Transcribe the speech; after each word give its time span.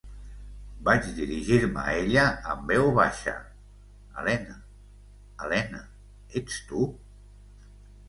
Vaig 0.87 1.03
dirigir-me 1.19 1.83
a 1.83 1.93
ella 2.05 2.23
amb 2.55 2.65
veu 2.73 2.91
baixa, 3.01 3.35
Elena, 4.25 4.59
Elena, 5.49 5.87
ets 6.43 6.61
tu? 6.73 6.93